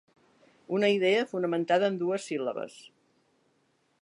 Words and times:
Una 0.77 0.89
idea 0.93 1.27
fonamentada 1.35 1.93
en 1.93 2.01
dues 2.01 2.27
síl·labes. 2.31 2.83